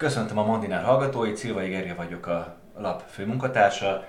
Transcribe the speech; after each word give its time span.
Köszöntöm 0.00 0.38
a 0.38 0.44
Mandinár 0.44 0.82
hallgatóit, 0.82 1.36
Szilvai 1.36 1.68
Gerje 1.68 1.94
vagyok 1.94 2.26
a 2.26 2.56
lap 2.78 3.02
főmunkatársa. 3.08 4.04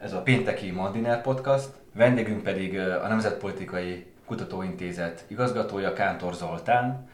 Ez 0.00 0.12
a 0.12 0.22
pénteki 0.22 0.70
Mandinár 0.70 1.22
podcast. 1.22 1.68
Vendégünk 1.92 2.42
pedig 2.42 2.78
a 2.78 3.08
Nemzetpolitikai 3.08 4.06
Kutatóintézet 4.26 5.24
igazgatója, 5.28 5.92
Kántor 5.92 6.34
Zoltán, 6.34 7.08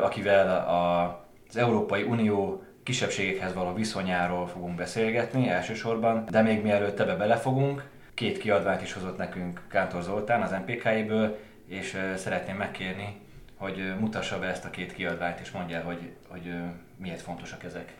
akivel 0.00 0.68
a, 0.68 1.02
az 1.48 1.56
Európai 1.56 2.02
Unió 2.02 2.62
kisebbségekhez 2.82 3.54
való 3.54 3.74
viszonyáról 3.74 4.46
fogunk 4.46 4.74
beszélgetni 4.74 5.48
elsősorban, 5.48 6.24
de 6.30 6.42
még 6.42 6.62
mielőtt 6.62 7.00
ebbe 7.00 7.14
belefogunk, 7.14 7.88
két 8.14 8.38
kiadványt 8.38 8.82
is 8.82 8.92
hozott 8.92 9.16
nekünk 9.16 9.60
Kántor 9.68 10.02
Zoltán 10.02 10.42
az 10.42 10.54
MPK-ből, 10.66 11.38
és 11.66 11.96
szeretném 12.16 12.56
megkérni, 12.56 13.20
hogy 13.60 13.98
mutassa 13.98 14.38
be 14.38 14.46
ezt 14.46 14.64
a 14.64 14.70
két 14.70 14.92
kiadványt, 14.92 15.40
és 15.40 15.50
mondja 15.50 15.80
hogy, 15.80 16.12
hogy 16.28 16.54
miért 16.96 17.20
fontosak 17.20 17.64
ezek. 17.64 17.94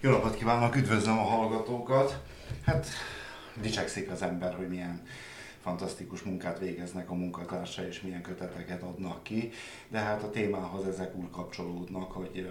Jó 0.00 0.10
napot 0.10 0.36
kívánok, 0.36 0.76
üdvözlöm 0.76 1.18
a 1.18 1.22
hallgatókat! 1.22 2.22
Hát 2.64 2.86
dicsekszik 3.60 4.10
az 4.10 4.22
ember, 4.22 4.54
hogy 4.54 4.68
milyen 4.68 5.02
fantasztikus 5.68 6.22
munkát 6.22 6.58
végeznek 6.58 7.10
a 7.10 7.14
munkatársa 7.14 7.86
és 7.86 8.00
milyen 8.00 8.22
köteteket 8.22 8.82
adnak 8.82 9.22
ki, 9.22 9.50
de 9.88 9.98
hát 9.98 10.22
a 10.22 10.30
témához 10.30 10.86
ezek 10.86 11.16
úgy 11.16 11.30
kapcsolódnak, 11.30 12.12
hogy 12.12 12.50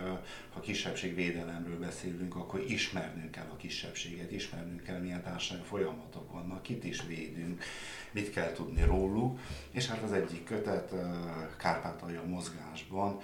ha 0.54 0.60
kisebbségvédelemről 0.60 1.80
beszélünk, 1.80 2.36
akkor 2.36 2.64
ismernünk 2.68 3.32
kell 3.32 3.48
a 3.52 3.56
kisebbséget, 3.56 4.32
ismernünk 4.32 4.84
kell 4.84 5.00
milyen 5.00 5.24
társadalmi 5.24 5.68
folyamatok 5.68 6.32
vannak, 6.32 6.62
kit 6.62 6.84
is 6.84 7.06
védünk, 7.08 7.64
mit 8.12 8.30
kell 8.30 8.52
tudni 8.52 8.84
róluk, 8.84 9.40
és 9.72 9.88
hát 9.88 10.04
az 10.04 10.12
egyik 10.12 10.44
kötet 10.44 10.94
Kárpátalja 11.58 12.24
mozgásban 12.24 13.20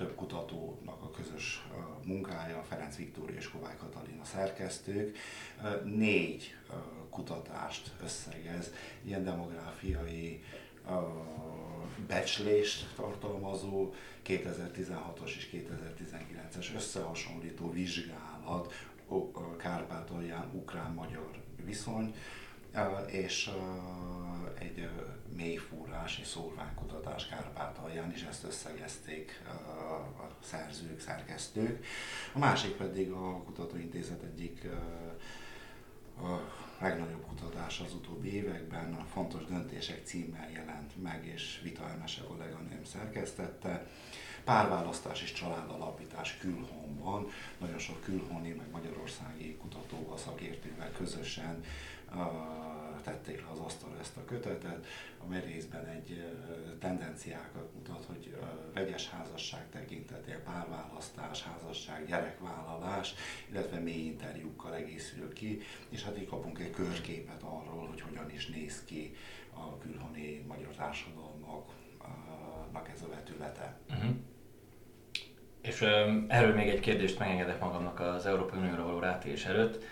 több 0.00 0.14
kutatónak 0.14 1.02
a 1.02 1.10
közös 1.10 1.66
munkája, 2.04 2.62
Ferenc 2.62 2.96
Viktória 2.96 3.36
és 3.36 3.48
Kovály 3.48 3.76
Katalina 3.76 4.24
szerkesztők, 4.24 5.16
négy 5.84 6.56
kutatást 7.10 7.90
összegez, 8.02 8.72
ilyen 9.02 9.24
demográfiai 9.24 10.44
becslést 12.06 12.94
tartalmazó 12.94 13.92
2016-os 14.26 15.36
és 15.36 15.48
2019-es 15.52 16.74
összehasonlító 16.74 17.70
vizsgálat 17.70 18.72
Kárpátalján 19.58 20.50
ukrán-magyar 20.52 21.30
viszony, 21.64 22.14
és 23.06 23.50
egy 24.60 24.88
mélyfúrás 25.36 26.18
és 26.18 26.26
szórványkutatás 26.26 27.28
Kárpátalján 27.28 28.12
is 28.12 28.22
ezt 28.22 28.44
összegezték 28.44 29.42
a 30.18 30.44
szerzők, 30.44 31.00
szerkesztők. 31.00 31.84
A 32.32 32.38
másik 32.38 32.76
pedig 32.76 33.10
a 33.10 33.42
Kutatóintézet 33.44 34.22
egyik 34.22 34.68
a 36.22 36.40
legnagyobb 36.80 37.26
kutatás 37.26 37.80
az 37.80 37.94
utóbbi 37.94 38.34
években, 38.34 38.94
a 38.94 39.04
Fontos 39.12 39.44
Döntések 39.44 40.00
címmel 40.04 40.50
jelent 40.50 41.02
meg, 41.02 41.26
és 41.26 41.60
Vita 41.62 41.90
Emese 41.90 42.22
kolléganőm 42.22 42.84
szerkesztette. 42.84 43.86
Párválasztás 44.44 45.22
és 45.22 45.32
családalapítás 45.32 46.36
külhonban, 46.36 47.26
nagyon 47.58 47.78
sok 47.78 48.02
külhoni, 48.02 48.50
meg 48.50 48.70
magyarországi 48.70 49.56
kutatóval, 49.56 50.16
szakértővel 50.16 50.90
közösen 50.92 51.64
tették 53.00 53.42
le 53.42 53.48
az 53.52 53.58
asztalra 53.58 53.98
ezt 53.98 54.16
a 54.16 54.24
kötetet, 54.24 54.86
amely 55.24 55.44
részben 55.44 55.86
egy 55.86 56.24
tendenciákat 56.78 57.74
mutat, 57.74 58.04
hogy 58.04 58.36
vegyes 58.74 59.08
házasság 59.08 59.68
tekintetében 59.70 60.42
párválasztás, 60.42 61.42
házasság, 61.42 62.06
gyerekvállalás, 62.06 63.14
illetve 63.50 63.78
mély 63.78 64.04
interjúkkal 64.04 64.74
egészül 64.74 65.32
ki, 65.32 65.60
és 65.88 66.04
hát 66.04 66.18
így 66.18 66.28
kapunk 66.28 66.58
egy 66.58 66.70
körképet 66.70 67.42
arról, 67.42 67.86
hogy 67.86 68.00
hogyan 68.00 68.30
is 68.30 68.46
néz 68.46 68.84
ki 68.84 69.14
a 69.54 69.78
külhoni 69.78 70.44
magyar 70.48 70.74
társadalmaknak 70.74 72.88
ez 72.94 73.02
a 73.02 73.08
vetülete. 73.08 73.78
Uh-huh. 73.88 74.10
És 75.62 75.80
erről 76.28 76.54
még 76.54 76.68
egy 76.68 76.80
kérdést 76.80 77.18
megengedek 77.18 77.60
magamnak 77.60 78.00
az 78.00 78.26
Európai 78.26 78.58
Unióra 78.58 78.84
való 78.84 78.98
rátérés 78.98 79.44
előtt. 79.44 79.84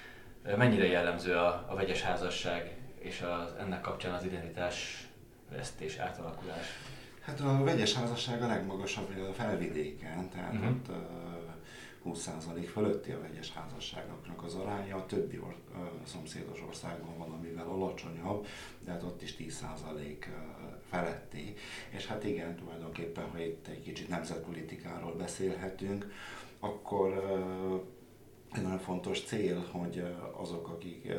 Mennyire 0.57 0.87
jellemző 0.87 1.35
a, 1.35 1.67
a 1.69 1.75
vegyes 1.75 2.03
házasság 2.03 2.78
és 2.99 3.21
az, 3.21 3.53
ennek 3.59 3.81
kapcsán 3.81 4.15
az 4.15 4.25
identitás 4.25 5.09
vesztés, 5.51 5.97
átalakulás? 5.97 6.67
Hát 7.21 7.41
a 7.41 7.63
vegyes 7.65 7.95
házasság 7.95 8.43
a 8.43 8.47
legmagasabb 8.47 9.19
a 9.31 9.33
felvidéken, 9.33 10.29
tehát 10.29 10.55
uh-huh. 10.55 10.69
ott 10.69 10.89
uh, 10.89 12.15
20% 12.15 12.69
fölötti 12.73 13.11
a 13.11 13.21
vegyes 13.21 13.53
házasságoknak 13.53 14.45
az 14.45 14.55
aránya, 14.55 14.97
a 14.97 15.07
többi 15.07 15.39
or, 15.39 15.55
uh, 15.73 15.79
szomszédos 16.05 16.63
országban 16.69 17.19
van, 17.19 17.31
amivel 17.31 17.67
alacsonyabb, 17.67 18.47
de 18.85 18.91
hát 18.91 19.03
ott 19.03 19.23
is 19.23 19.37
10% 19.39 19.43
uh, 19.43 20.25
feletti. 20.91 21.55
És 21.91 22.07
hát 22.07 22.25
igen, 22.25 22.57
tulajdonképpen, 22.57 23.31
ha 23.31 23.39
itt 23.41 23.67
egy 23.67 23.83
kicsit 23.83 24.09
nemzetpolitikáról 24.09 25.15
beszélhetünk, 25.15 26.13
akkor 26.61 27.09
uh, 27.09 27.81
egy 28.53 28.63
nagyon 28.63 28.79
fontos 28.79 29.23
cél, 29.23 29.67
hogy 29.71 30.05
azok, 30.33 30.69
akik 30.69 31.13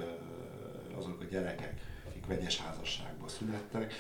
azok 0.98 1.22
a 1.22 1.24
gyerekek, 1.24 1.82
akik 2.08 2.26
vegyes 2.26 2.62
házasságban 2.62 3.30
születtek, 3.30 3.94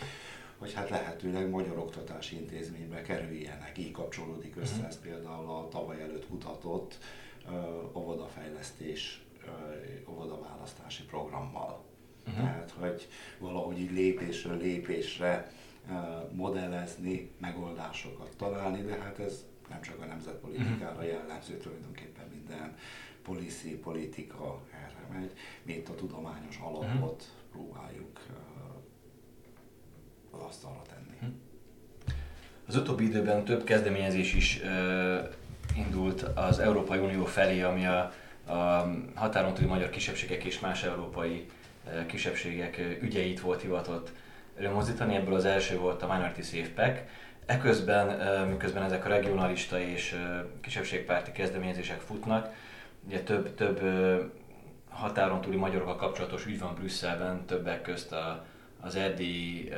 hogy 0.60 0.74
hát 0.74 0.90
lehetőleg 0.90 1.50
magyar 1.50 1.78
oktatási 1.78 2.36
intézménybe 2.36 3.02
kerüljenek. 3.02 3.78
Így 3.78 3.92
kapcsolódik 3.92 4.56
össze 4.56 4.72
uh-huh. 4.72 4.88
ez 4.88 5.00
például 5.00 5.50
a 5.50 5.68
tavaly 5.68 6.02
előtt 6.02 6.28
kutatott 6.28 6.98
uh, 7.46 7.98
óvodafejlesztés, 7.98 9.22
uh, 9.46 10.14
óvodaválasztási 10.14 11.04
programmal. 11.04 11.84
Uh-huh. 12.28 12.44
Tehát, 12.44 12.74
hogy 12.80 13.08
valahogy 13.38 13.80
így 13.80 13.92
lépésről 13.92 14.58
lépésre 14.58 15.52
uh, 15.90 16.32
modellezni, 16.32 17.32
megoldásokat 17.38 18.34
találni, 18.38 18.82
de 18.82 18.96
hát 18.96 19.20
ez 19.20 19.46
nem 19.70 19.82
csak 19.82 20.02
a 20.02 20.06
nemzetpolitikára 20.06 20.92
uh-huh. 20.92 21.08
jellemző, 21.08 21.58
tulajdonképpen 21.58 22.28
minden 22.28 22.78
policy, 23.22 23.78
politika 23.78 24.62
megy. 25.14 25.32
Mi 25.64 25.74
itt 25.74 25.90
a 25.90 25.96
tudományos 25.96 26.58
alapot 26.58 26.84
uh-huh. 26.84 27.12
próbáljuk 27.52 28.20
az 30.32 30.40
asztalra 30.42 30.82
tenni. 30.90 31.16
Uh-huh. 31.16 31.30
Az 32.68 32.76
utóbbi 32.76 33.04
időben 33.04 33.44
több 33.44 33.64
kezdeményezés 33.64 34.34
is 34.34 34.62
uh, 34.64 35.30
indult 35.76 36.22
az 36.22 36.60
Európai 36.60 37.00
Unió 37.00 37.26
felé, 37.26 37.62
ami 37.62 37.86
a, 37.86 38.14
a 38.48 38.92
határon 39.16 39.54
túli 39.54 39.68
magyar 39.68 39.90
kisebbségek 39.90 40.44
és 40.44 40.60
más 40.60 40.84
európai 40.84 41.46
uh, 41.86 42.06
kisebbségek 42.06 42.98
ügyeit 43.02 43.40
volt 43.40 43.62
hivatott 43.62 44.12
előmozdítani. 44.58 45.16
Ebből 45.16 45.34
az 45.34 45.46
első 45.46 45.78
volt 45.78 46.02
a 46.02 46.08
Minority 46.08 46.42
Safe 46.42 46.70
Pack. 46.76 47.10
Eközben, 47.46 48.48
miközben 48.48 48.84
ezek 48.84 49.06
a 49.06 49.10
regionalista 49.10 49.80
és 49.80 50.16
kisebbségpárti 50.62 51.32
kezdeményezések 51.32 52.00
futnak, 52.00 52.54
ugye 53.08 53.24
több, 53.24 53.56
több 53.56 53.80
határon 55.00 55.42
túli 55.42 55.56
magyarokkal 55.56 55.96
kapcsolatos 55.96 56.46
ügy 56.46 56.60
van 56.60 56.76
Brüsszelben, 56.76 57.46
többek 57.46 57.82
közt 57.82 58.12
a, 58.12 58.46
az 58.82 58.96
erdélyi 58.96 59.72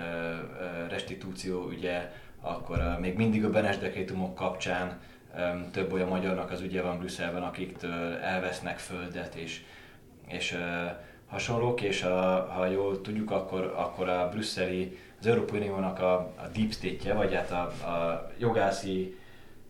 restitúció 0.89 1.69
ügye, 1.69 2.11
akkor 2.41 2.97
még 2.99 3.15
mindig 3.15 3.45
a 3.45 3.49
Benes 3.49 3.77
dekrétumok 3.77 4.35
kapcsán 4.35 4.99
több 5.71 5.93
olyan 5.93 6.07
magyarnak 6.07 6.51
az 6.51 6.61
ügye 6.61 6.81
van 6.81 6.97
Brüsszelben, 6.97 7.43
akiktől 7.43 8.13
elvesznek 8.15 8.79
földet 8.79 9.35
és, 9.35 9.61
és 10.27 10.57
hasonlók, 11.27 11.81
és 11.81 12.03
a, 12.03 12.47
ha 12.55 12.65
jól 12.65 13.01
tudjuk, 13.01 13.31
akkor, 13.31 13.73
akkor 13.75 14.09
a 14.09 14.29
brüsszeli, 14.29 14.97
az 15.19 15.27
Európai 15.27 15.59
Uniónak 15.59 15.99
a, 15.99 16.13
a 16.13 16.47
deep 16.53 16.71
state-je, 16.71 17.13
vagy 17.13 17.33
hát 17.33 17.51
a, 17.51 17.61
a 17.89 18.27
jogászi, 18.37 19.17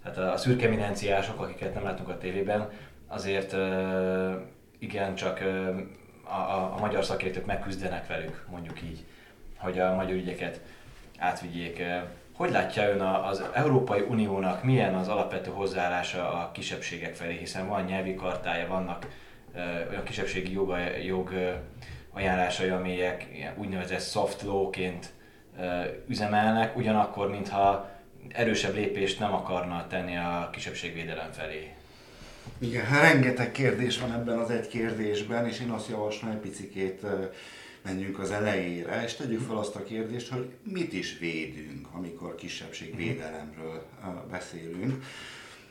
tehát 0.04 0.34
a 0.34 0.38
szürkeminenciások, 0.38 1.42
akiket 1.42 1.74
nem 1.74 1.84
látunk 1.84 2.10
a 2.10 2.18
tévében, 2.18 2.70
azért 3.08 3.56
igen, 4.82 5.16
csak 5.16 5.40
a, 6.24 6.30
a, 6.30 6.74
a 6.76 6.78
magyar 6.80 7.06
szakértők 7.06 7.46
megküzdenek 7.46 8.08
velük, 8.08 8.46
mondjuk 8.50 8.82
így, 8.82 9.06
hogy 9.58 9.80
a 9.80 9.96
magyar 9.96 10.16
ügyeket 10.16 10.62
átvigyék. 11.18 11.84
Hogy 12.34 12.52
látja 12.52 12.90
ön 12.90 13.02
az 13.02 13.44
Európai 13.54 14.02
Uniónak 14.02 14.64
milyen 14.64 14.96
az 14.96 15.08
alapvető 15.08 15.52
hozzáállása 15.52 16.34
a 16.34 16.52
kisebbségek 16.52 17.14
felé, 17.14 17.38
hiszen 17.38 17.68
van 17.68 17.84
nyelvi 17.84 18.16
kartája, 18.16 18.68
vannak 18.68 19.08
olyan 19.90 20.04
kisebbségi 20.04 20.52
joga, 20.52 20.78
jog 21.04 21.34
ajánlásai, 22.14 22.70
amelyek 22.70 23.28
úgynevezett 23.56 24.02
soft 24.02 24.42
law-ként 24.42 25.14
üzemelnek, 26.08 26.78
ugyanakkor 26.78 27.30
mintha 27.30 27.90
erősebb 28.30 28.74
lépést 28.76 29.20
nem 29.20 29.34
akarna 29.34 29.88
tenni 29.88 30.18
a 30.18 30.50
kisebbségvédelem 30.52 31.32
felé. 31.32 31.74
Igen, 32.60 32.86
hát 32.86 33.14
rengeteg 33.14 33.52
kérdés 33.52 34.00
van 34.00 34.14
ebben 34.14 34.38
az 34.38 34.50
egy 34.50 34.68
kérdésben, 34.68 35.48
és 35.48 35.60
én 35.60 35.70
azt 35.70 35.90
javaslom, 35.90 36.32
egy 36.32 36.38
picikét 36.38 37.02
menjünk 37.82 38.20
az 38.20 38.32
elejére, 38.32 39.04
és 39.04 39.14
tegyük 39.14 39.42
fel 39.42 39.58
azt 39.58 39.76
a 39.76 39.84
kérdést, 39.84 40.30
hogy 40.30 40.50
mit 40.64 40.94
is 40.94 41.18
védünk, 41.20 41.88
amikor 41.92 42.36
kisebbségvédelemről 42.36 43.86
beszélünk. 44.30 45.04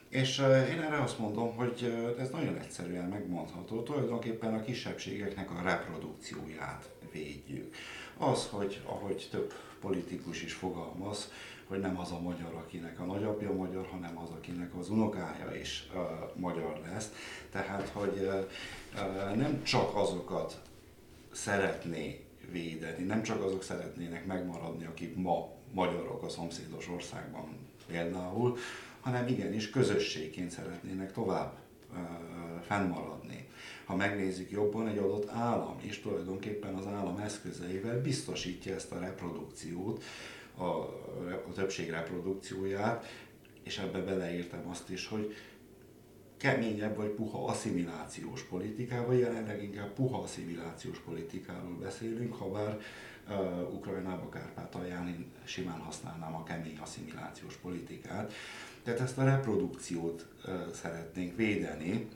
És 0.08 0.38
én 0.38 0.81
erre 0.81 1.02
azt 1.02 1.19
mondom, 1.19 1.55
hogy 1.55 1.94
ez 2.19 2.31
nagyon 2.31 2.58
egyszerűen 2.58 3.08
megmondható. 3.08 3.82
Tulajdonképpen 3.82 4.55
a 4.55 4.62
kisebbségeknek 4.62 5.50
a 5.50 5.62
reprodukcióját 5.62 6.88
védjük. 7.12 7.75
Az, 8.19 8.46
hogy 8.50 8.81
ahogy 8.84 9.28
több 9.31 9.52
politikus 9.81 10.43
is 10.43 10.52
fogalmaz, 10.52 11.32
hogy 11.70 11.81
nem 11.81 11.99
az 11.99 12.11
a 12.11 12.20
magyar, 12.20 12.55
akinek 12.55 13.00
a 13.00 13.05
nagyapja 13.05 13.52
magyar, 13.52 13.87
hanem 13.87 14.19
az, 14.19 14.31
akinek 14.31 14.75
az 14.75 14.90
unokája 14.90 15.55
is 15.61 15.88
uh, 15.94 16.00
magyar 16.34 16.81
lesz. 16.93 17.12
Tehát, 17.50 17.88
hogy 17.88 18.19
uh, 18.19 19.37
nem 19.37 19.62
csak 19.62 19.96
azokat 19.96 20.61
szeretné 21.32 22.25
védeni, 22.50 23.05
nem 23.05 23.22
csak 23.22 23.43
azok 23.43 23.62
szeretnének 23.62 24.26
megmaradni, 24.26 24.84
akik 24.84 25.17
ma 25.17 25.49
magyarok 25.72 26.22
a 26.22 26.28
szomszédos 26.28 26.88
országban 26.88 27.49
például, 27.87 28.56
hanem 29.00 29.26
igenis 29.26 29.70
közösségként 29.70 30.50
szeretnének 30.50 31.12
tovább 31.12 31.52
uh, 31.93 31.99
fennmaradni. 32.62 33.49
Ha 33.84 33.96
megnézzük 33.96 34.50
jobban, 34.50 34.88
egy 34.88 34.99
adott 34.99 35.31
állam 35.31 35.81
is 35.82 36.00
tulajdonképpen 36.00 36.75
az 36.75 36.87
állam 36.87 37.19
eszközeivel 37.19 38.00
biztosítja 38.00 38.75
ezt 38.75 38.93
a 38.93 38.99
reprodukciót, 38.99 40.05
a, 40.56 40.64
a 41.49 41.52
többség 41.55 41.91
reprodukcióját, 41.91 43.06
és 43.62 43.79
ebbe 43.79 43.99
beleírtam 43.99 44.69
azt 44.69 44.91
is, 44.91 45.06
hogy 45.06 45.35
keményebb 46.41 46.97
vagy 46.97 47.08
puha 47.08 47.47
asszimilációs 47.47 48.43
politikával, 48.43 49.14
jelenleg 49.14 49.62
inkább 49.62 49.93
puha 49.93 50.23
asszimilációs 50.23 50.99
politikáról 50.99 51.76
beszélünk, 51.81 52.35
ha 52.35 52.50
bár 52.50 52.81
uh, 53.29 53.75
Ukrajnába, 53.75 54.29
Kárpátalján 54.29 55.08
én 55.08 55.26
simán 55.44 55.79
használnám 55.79 56.35
a 56.35 56.43
kemény 56.43 56.79
asszimilációs 56.82 57.55
politikát. 57.56 58.32
Tehát 58.82 59.00
ezt 59.00 59.19
a 59.19 59.25
reprodukciót 59.25 60.26
uh, 60.46 60.73
szeretnénk 60.73 61.37
védeni, 61.37 62.08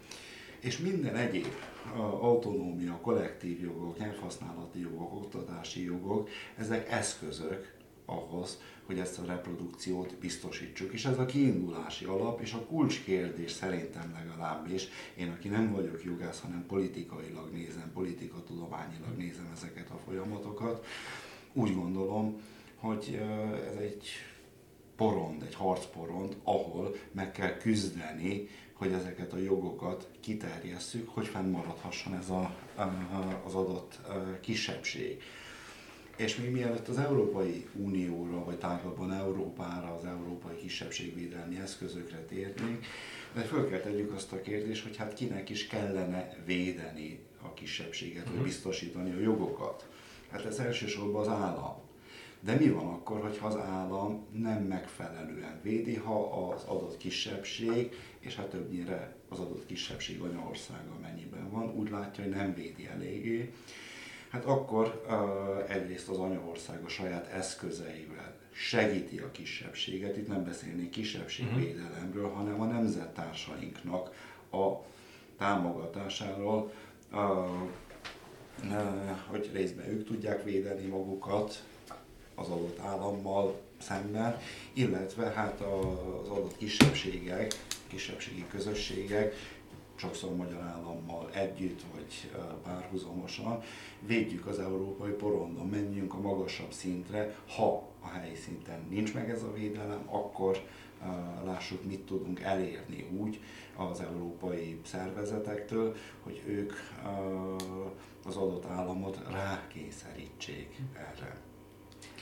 és 0.60 0.78
minden 0.78 1.16
egyéb 1.16 1.52
uh, 1.92 2.24
autonómia, 2.24 2.98
kollektív 3.02 3.60
jogok, 3.60 3.98
nyelvhasználati 3.98 4.80
jogok, 4.80 5.14
oktatási 5.14 5.84
jogok, 5.84 6.28
ezek 6.56 6.90
eszközök 6.90 7.72
ahhoz, 8.04 8.58
hogy 8.86 8.98
ezt 8.98 9.18
a 9.18 9.24
reprodukciót 9.24 10.14
biztosítsuk. 10.14 10.92
És 10.92 11.04
ez 11.04 11.18
a 11.18 11.24
kiindulási 11.24 12.04
alap, 12.04 12.40
és 12.40 12.52
a 12.52 12.64
kulcskérdés 12.64 13.50
szerintem 13.50 14.12
legalábbis, 14.18 14.88
én 15.16 15.30
aki 15.30 15.48
nem 15.48 15.72
vagyok 15.72 16.04
jogász, 16.04 16.40
hanem 16.40 16.66
politikailag 16.66 17.52
nézem, 17.52 17.90
politikatudományilag 17.94 19.16
nézem 19.16 19.50
ezeket 19.54 19.90
a 19.90 20.00
folyamatokat, 20.04 20.86
úgy 21.52 21.74
gondolom, 21.74 22.40
hogy 22.76 23.20
ez 23.70 23.76
egy 23.76 24.08
porond, 24.96 25.42
egy 25.42 25.54
harcporond, 25.54 26.36
ahol 26.42 26.96
meg 27.12 27.32
kell 27.32 27.56
küzdeni, 27.56 28.48
hogy 28.72 28.92
ezeket 28.92 29.32
a 29.32 29.38
jogokat 29.38 30.08
kiterjesszük, 30.20 31.08
hogy 31.08 31.26
fennmaradhasson 31.26 32.14
ez 32.14 32.30
a, 32.30 32.54
az 33.44 33.54
adott 33.54 34.00
kisebbség. 34.40 35.22
És 36.16 36.36
még 36.36 36.50
mielőtt 36.50 36.88
az 36.88 36.98
Európai 36.98 37.66
Unióra, 37.74 38.44
vagy 38.44 38.58
tágabban 38.58 39.12
Európára, 39.12 39.94
az 39.94 40.04
európai 40.04 40.56
kisebbségvédelmi 40.56 41.58
eszközökre 41.60 42.18
térnénk, 42.18 42.84
de 43.32 43.40
föl 43.40 43.68
kell 43.68 43.80
tegyük 43.80 44.12
azt 44.12 44.32
a 44.32 44.40
kérdést, 44.40 44.82
hogy 44.82 44.96
hát 44.96 45.14
kinek 45.14 45.50
is 45.50 45.66
kellene 45.66 46.36
védeni 46.44 47.18
a 47.42 47.52
kisebbséget, 47.54 48.24
vagy 48.24 48.34
mhm. 48.34 48.44
biztosítani 48.44 49.10
a 49.10 49.20
jogokat. 49.20 49.88
Hát 50.30 50.44
ez 50.44 50.58
elsősorban 50.58 51.20
az 51.20 51.28
állam. 51.28 51.82
De 52.40 52.54
mi 52.54 52.68
van 52.68 52.86
akkor, 52.86 53.20
hogyha 53.20 53.46
az 53.46 53.56
állam 53.56 54.26
nem 54.32 54.62
megfelelően 54.62 55.60
védi, 55.62 55.94
ha 55.94 56.48
az 56.48 56.62
adott 56.62 56.96
kisebbség, 56.96 57.92
és 58.20 58.36
hát 58.36 58.48
többnyire 58.48 59.16
az 59.28 59.38
adott 59.38 59.66
kisebbség 59.66 60.20
anyaországa 60.20 60.98
mennyiben 61.02 61.50
van, 61.50 61.74
úgy 61.74 61.90
látja, 61.90 62.24
hogy 62.24 62.32
nem 62.32 62.54
védi 62.54 62.86
eléggé, 62.86 63.52
Hát 64.34 64.44
akkor 64.44 65.04
egyrészt 65.68 66.08
az 66.08 66.18
anyaország 66.18 66.84
a 66.84 66.88
saját 66.88 67.26
eszközeivel 67.26 68.34
segíti 68.50 69.18
a 69.18 69.30
kisebbséget, 69.30 70.16
itt 70.16 70.28
nem 70.28 70.44
beszélnék 70.44 70.90
kisebbségvédelemről, 70.90 72.24
uh-huh. 72.24 72.38
hanem 72.38 72.60
a 72.60 72.64
nemzettársainknak 72.64 74.14
a 74.50 74.72
támogatásáról, 75.38 76.72
hogy 79.26 79.50
részben 79.52 79.88
ők 79.88 80.06
tudják 80.06 80.44
védeni 80.44 80.86
magukat 80.86 81.62
az 82.34 82.48
adott 82.48 82.78
állammal 82.78 83.60
szemben, 83.80 84.40
illetve 84.72 85.30
hát 85.30 85.60
az 85.60 86.28
adott 86.28 86.56
kisebbségek, 86.56 87.54
kisebbségi 87.86 88.46
közösségek 88.50 89.34
sokszor 90.04 90.36
magyar 90.36 90.60
állammal 90.60 91.30
együtt 91.32 91.80
vagy 91.94 92.30
párhuzamosan, 92.62 93.62
védjük 94.00 94.46
az 94.46 94.58
európai 94.58 95.10
porondon, 95.10 95.66
menjünk 95.66 96.14
a 96.14 96.20
magasabb 96.20 96.72
szintre, 96.72 97.36
ha 97.56 97.88
a 98.00 98.08
helyi 98.08 98.34
szinten 98.34 98.86
nincs 98.88 99.14
meg 99.14 99.30
ez 99.30 99.42
a 99.42 99.52
védelem, 99.52 100.02
akkor 100.06 100.60
lássuk, 101.44 101.84
mit 101.84 102.00
tudunk 102.00 102.40
elérni 102.40 103.08
úgy 103.18 103.40
az 103.76 104.00
európai 104.00 104.80
szervezetektől, 104.84 105.96
hogy 106.22 106.42
ők 106.46 106.72
az 108.26 108.36
adott 108.36 108.64
államot 108.66 109.18
rákényszerítsék 109.32 110.76
erre. 110.92 111.36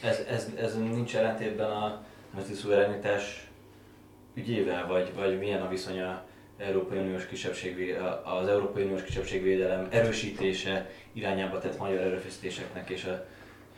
Ez, 0.02 0.18
ez, 0.18 0.52
ez 0.56 0.78
nincs 0.78 1.16
ellentétben 1.16 1.70
a 1.70 2.04
nemzeti 2.32 2.54
szuverenitás 2.54 3.50
ügyével, 4.34 4.86
vagy, 4.86 5.14
vagy 5.14 5.38
milyen 5.38 5.62
a 5.62 5.68
viszonya 5.68 6.24
Európai 6.62 6.98
Uniós 6.98 7.26
kisebbség, 7.26 7.94
az 8.24 8.48
Európai 8.48 8.82
Uniós 8.82 9.02
kisebbségvédelem 9.02 9.86
erősítése 9.90 10.90
irányába 11.12 11.58
tett 11.58 11.78
magyar 11.78 12.00
erőfeszítéseknek 12.00 12.90
és 12.90 13.04
a 13.04 13.26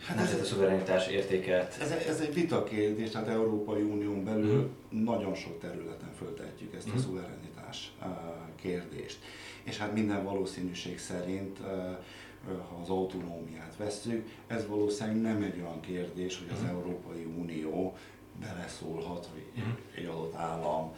Hát 0.06 0.18
ez 0.18 0.40
a 0.40 0.44
szuverenitás 0.44 1.08
értékelt. 1.08 1.76
Ez, 1.80 1.90
ez 1.90 2.20
egy 2.20 2.34
vita 2.34 2.64
kérdés, 2.64 3.10
tehát 3.10 3.28
Európai 3.28 3.82
Unión 3.82 4.24
belül 4.24 4.70
mm. 4.94 5.04
nagyon 5.04 5.34
sok 5.34 5.60
területen 5.60 6.12
föltehetjük 6.18 6.74
ezt 6.74 6.86
mm. 6.86 6.90
a 6.90 6.94
mhm. 6.94 7.02
szuverenitás 7.02 7.92
kérdést. 8.56 9.18
És 9.62 9.78
hát 9.78 9.94
minden 9.94 10.24
valószínűség 10.24 10.98
szerint, 10.98 11.58
ha 12.46 12.80
az 12.82 12.88
autonómiát 12.88 13.74
vesszük, 13.76 14.28
ez 14.46 14.66
valószínűleg 14.66 15.20
nem 15.20 15.42
egy 15.42 15.60
olyan 15.60 15.80
kérdés, 15.80 16.38
hogy 16.38 16.48
az 16.52 16.62
mm. 16.62 16.68
Európai 16.68 17.24
Unió 17.38 17.96
beleszólhat, 18.40 19.28
hogy 19.32 19.62
mm. 19.62 19.70
egy 19.94 20.04
adott 20.04 20.34
állam 20.34 20.92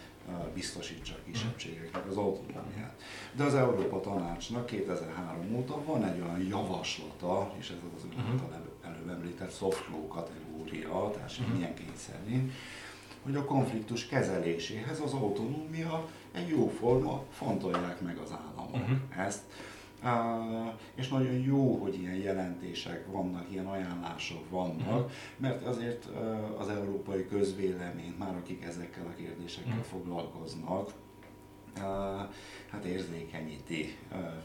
biztosítsa 0.54 1.14
a 1.14 1.30
kisebbségeknek 1.30 2.06
az 2.06 2.16
autonómiát. 2.16 3.02
De 3.32 3.44
az 3.44 3.54
Európa 3.54 4.00
Tanácsnak 4.00 4.66
2003 4.66 5.56
óta 5.56 5.84
van 5.84 6.04
egy 6.04 6.20
olyan 6.20 6.46
javaslata, 6.46 7.54
és 7.58 7.68
ez 7.70 7.76
az 7.96 8.04
uh-huh. 8.04 8.40
előbb 8.84 9.08
említett 9.08 9.56
soft 9.56 9.88
law 9.88 10.06
kategória, 10.06 11.11
tehát 11.14 11.30
uh-huh. 11.30 11.54
milyen 11.54 11.75
kényszerén, 11.75 12.52
hogy 13.22 13.37
a 13.37 13.44
konfliktus 13.44 14.06
kezeléséhez 14.06 15.00
az 15.00 15.12
autonómia 15.12 16.08
egy 16.32 16.49
jó 16.49 16.68
forma, 16.68 17.22
fontolják 17.32 18.00
meg 18.00 18.16
az 18.16 18.30
államok 18.32 18.75
uh-huh. 18.75 19.26
ezt 19.26 19.42
és 20.94 21.08
nagyon 21.08 21.34
jó, 21.34 21.76
hogy 21.76 21.98
ilyen 22.00 22.14
jelentések 22.14 23.06
vannak, 23.06 23.50
ilyen 23.50 23.66
ajánlások 23.66 24.50
vannak, 24.50 24.96
uh-huh. 24.96 25.10
mert 25.36 25.66
azért 25.66 26.08
az 26.58 26.68
európai 26.68 27.26
közvélemény, 27.26 28.14
már 28.18 28.34
akik 28.36 28.64
ezekkel 28.64 29.06
a 29.06 29.14
kérdésekkel 29.14 29.70
uh-huh. 29.70 29.84
foglalkoznak, 29.84 30.90
hát 32.71 32.85
érzékenyíti, 32.85 33.97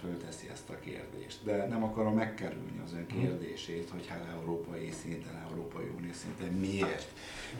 fölteszi 0.01 0.49
ezt 0.49 0.69
a 0.69 0.79
kérdést. 0.79 1.43
De 1.43 1.67
nem 1.67 1.83
akarom 1.83 2.15
megkerülni 2.15 2.81
az 2.85 2.93
ön 2.93 3.05
mhm. 3.09 3.19
kérdését, 3.19 3.89
hogy 3.89 4.07
hát 4.07 4.27
európai 4.39 4.91
szinten, 5.01 5.47
Európai 5.49 5.85
Unió 5.97 6.11
szinten 6.13 6.51
miért, 6.53 7.07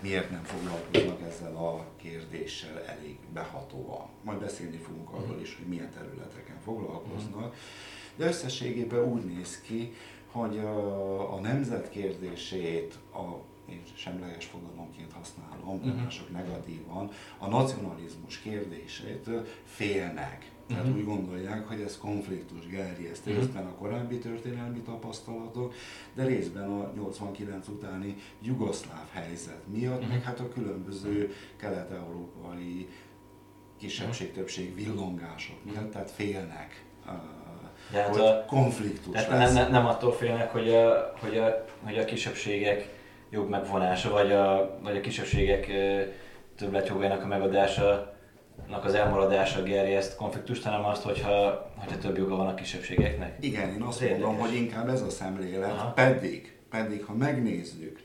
miért 0.02 0.32
nem 0.32 0.44
foglalkoznak 0.44 1.22
ezzel 1.22 1.56
a 1.56 1.86
kérdéssel 1.96 2.84
elég 2.86 3.18
behatóan. 3.34 4.08
Majd 4.24 4.40
beszélni 4.40 4.78
fogunk 4.78 5.10
arról 5.10 5.40
is, 5.42 5.56
hogy 5.56 5.68
milyen 5.68 5.92
területeken 5.92 6.60
foglalkoznak. 6.64 7.56
De 8.16 8.26
összességében 8.26 9.04
úgy 9.04 9.24
néz 9.24 9.62
ki, 9.62 9.94
hogy 10.32 10.58
a, 10.58 11.34
a 11.34 11.40
nemzet 11.40 11.90
kérdését 11.90 12.94
a 13.14 13.51
én 13.72 13.82
semleges 13.94 14.46
fogalomként 14.46 15.12
használom, 15.14 15.76
uh-huh. 15.76 16.04
mások 16.04 16.32
negatívan, 16.32 17.10
a 17.38 17.48
nacionalizmus 17.48 18.40
kérdését 18.40 19.30
félnek. 19.64 20.52
Tehát 20.68 20.84
uh-huh. 20.84 21.00
úgy 21.00 21.06
gondolják, 21.06 21.68
hogy 21.68 21.82
ez 21.82 21.98
konfliktus 21.98 22.68
gerjeszt 22.68 23.28
uh-huh. 23.28 23.36
részben 23.36 23.66
a 23.66 23.76
korábbi 23.76 24.18
történelmi 24.18 24.80
tapasztalatok, 24.80 25.74
de 26.14 26.26
részben 26.26 26.70
a 26.70 26.92
89 26.96 27.68
utáni 27.68 28.16
jugoszláv 28.42 29.10
helyzet 29.12 29.62
miatt, 29.68 29.98
uh-huh. 29.98 30.10
meg 30.10 30.24
hát 30.24 30.40
a 30.40 30.50
különböző 30.50 31.34
kelet-európai 31.58 32.88
kisebbség-többség 33.78 34.76
villongások 34.76 35.64
miatt, 35.64 35.92
tehát 35.92 36.12
félnek 36.12 36.86
de 37.92 38.02
hát 38.02 38.18
a, 38.18 38.46
konfliktus 38.48 39.16
hát 39.16 39.28
lesz. 39.28 39.54
Nem, 39.54 39.72
nem 39.72 39.86
attól 39.86 40.14
félnek, 40.14 40.52
hogy 40.52 40.70
a, 40.70 41.14
hogy 41.20 41.38
a, 41.38 41.66
hogy 41.84 41.98
a 41.98 42.06
kisebbségek 42.06 43.00
jog 43.32 43.50
megvonása, 43.50 44.10
vagy 44.10 44.32
a, 44.32 44.80
vagy 44.84 44.98
a 44.98 45.02
kisebbségek 45.02 45.72
többletjogának 46.56 47.24
a 47.24 47.28
megadása 47.28 48.14
az 48.82 48.94
elmaradása 48.94 49.64
gerjeszt 49.64 50.16
konfliktust, 50.16 50.64
hanem 50.64 50.86
azt, 50.86 51.04
hogyha, 51.04 51.72
hogyha 51.76 51.98
több 51.98 52.18
joga 52.18 52.36
van 52.36 52.48
a 52.48 52.54
kisebbségeknek. 52.54 53.38
Igen, 53.40 53.70
én 53.70 53.82
azt 53.82 54.10
mondom, 54.10 54.38
hogy 54.38 54.54
inkább 54.54 54.90
ez 54.90 55.02
a 55.02 55.10
szemlélet, 55.10 55.72
Aha. 55.72 55.92
pedig, 55.92 56.58
pedig 56.70 57.04
ha 57.04 57.14
megnézzük, 57.14 58.00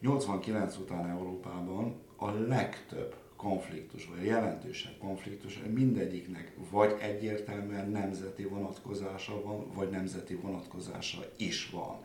89 0.00 0.76
után 0.76 1.08
Európában 1.08 2.00
a 2.16 2.30
legtöbb 2.30 3.14
konfliktus, 3.36 4.08
vagy 4.14 4.26
jelentősebb 4.26 4.98
konfliktus, 4.98 5.60
mindegyiknek 5.74 6.52
vagy 6.70 6.96
egyértelműen 7.00 7.90
nemzeti 7.90 8.44
vonatkozása 8.44 9.42
van, 9.42 9.72
vagy 9.74 9.90
nemzeti 9.90 10.34
vonatkozása 10.34 11.18
is 11.36 11.70
van. 11.70 11.96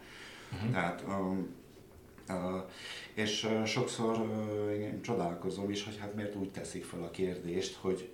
Uh-huh. 0.54 0.72
Tehát 0.72 1.04
um, 1.08 1.56
és 3.14 3.48
sokszor 3.66 4.18
én 4.80 5.02
csodálkozom 5.02 5.70
is, 5.70 5.84
hogy 5.84 5.98
hát 5.98 6.16
miért 6.16 6.36
úgy 6.36 6.52
teszik 6.52 6.84
fel 6.84 7.04
a 7.04 7.12
kérdést, 7.12 7.76
hogy 7.76 8.12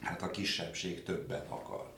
hát 0.00 0.22
a 0.22 0.30
kisebbség 0.30 1.02
többet 1.02 1.46
akar. 1.48 1.92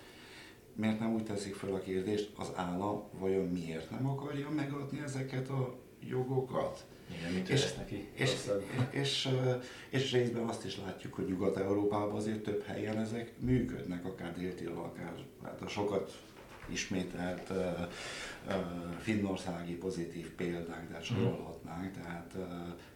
Miért 0.74 0.98
nem 0.98 1.14
úgy 1.14 1.24
teszik 1.24 1.54
fel 1.54 1.74
a 1.74 1.80
kérdést, 1.80 2.32
az 2.36 2.52
állam 2.54 3.02
vajon 3.18 3.48
miért 3.48 3.90
nem 3.90 4.06
akarja 4.06 4.50
megadni 4.50 5.00
ezeket 5.00 5.48
a 5.48 5.74
jogokat? 6.08 6.84
Igen, 7.18 7.32
mit 7.32 7.48
és, 7.48 7.74
neki 7.74 8.08
és, 8.14 8.30
és, 8.30 8.48
és, 8.90 9.28
és 9.88 10.12
részben 10.12 10.44
azt 10.44 10.64
is 10.64 10.78
látjuk, 10.78 11.14
hogy 11.14 11.26
Nyugat-Európában 11.26 12.16
azért 12.16 12.42
több 12.42 12.62
helyen 12.62 12.98
ezek 12.98 13.32
működnek, 13.38 14.04
akár 14.04 14.38
déltil, 14.38 14.70
akár 14.70 15.14
hát 15.42 15.60
a 15.60 15.68
sokat 15.68 16.22
ismételt 16.72 17.50
uh, 17.50 17.56
uh, 18.46 18.54
finnországi 19.00 19.74
pozitív 19.74 20.30
példák, 20.30 20.88
de 20.90 21.00
sorolhatnánk, 21.00 21.92
tehát 21.92 22.32
uh, 22.36 22.44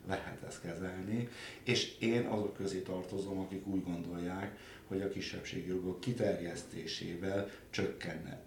lehet 0.08 0.42
ezt 0.46 0.60
kezelni. 0.60 1.28
És 1.62 1.98
én 1.98 2.26
azok 2.26 2.54
közé 2.54 2.80
tartozom, 2.80 3.38
akik 3.38 3.66
úgy 3.66 3.84
gondolják, 3.84 4.58
hogy 4.86 5.00
a 5.00 5.08
kisebbségi 5.08 5.68
jogok 5.68 6.00
kiterjesztésével 6.00 7.48
csökkenne 7.70 8.42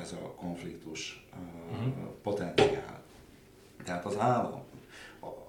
ez 0.00 0.12
a 0.12 0.34
konfliktus 0.34 1.26
uh, 1.32 1.78
uh-huh. 1.78 2.12
potenciál. 2.22 3.02
Tehát 3.84 4.04
az 4.04 4.18
állam 4.18 4.64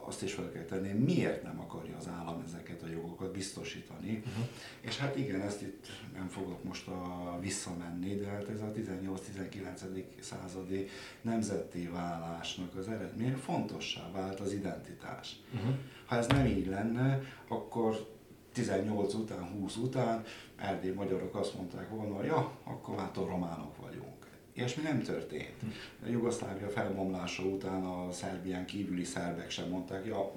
azt 0.08 0.24
is 0.24 0.34
fel 0.34 0.52
kell 0.52 0.64
tenni, 0.64 0.92
miért 0.92 1.44
nem 1.44 1.60
akarja 1.60 1.96
az 1.98 2.08
állam 2.08 2.44
ezeket 2.46 2.84
a 2.84 2.88
jogokat 2.88 3.32
biztosítani. 3.32 4.18
Uh-huh. 4.18 4.46
És 4.82 4.98
hát 4.98 5.16
igen, 5.18 5.42
ezt 5.42 5.62
itt 5.62 5.88
nem 6.14 6.28
fogok 6.28 6.64
most 6.64 6.88
a, 6.88 7.38
visszamenni, 7.42 8.16
de 8.16 8.28
hát 8.28 8.50
ez 8.50 8.62
a 8.62 8.72
18-19. 8.72 10.04
századi 10.20 10.88
nemzeti 11.22 11.88
válásnak 11.88 12.76
az 12.76 12.88
eredménye 12.88 13.36
fontossá 13.36 14.12
vált 14.12 14.40
az 14.40 14.54
identitás. 14.54 15.40
Uh-huh. 15.54 15.76
Ha 16.06 16.16
ez 16.16 16.28
nem 16.28 16.46
így 16.46 16.68
lenne, 16.68 17.22
akkor 17.48 18.14
18 18.54 19.14
után, 19.14 19.50
20 19.60 19.76
után 19.76 20.24
erdély 20.56 20.92
magyarok 20.92 21.36
azt 21.36 21.56
mondták 21.56 21.90
volna, 21.90 22.24
ja, 22.24 22.52
akkor 22.64 22.98
hát 22.98 23.18
a 23.18 23.26
románok 23.26 23.78
vagyunk. 23.78 24.15
Ilyesmi 24.58 24.84
nem 24.84 25.02
történt. 25.02 25.54
A 26.06 26.08
Jugoszlávia 26.08 26.70
felbomlása 26.70 27.44
után 27.44 27.84
a 27.84 28.12
Szerbián 28.12 28.66
kívüli 28.66 29.04
szerbek 29.04 29.50
sem 29.50 29.70
mondták, 29.70 30.06
ja, 30.06 30.32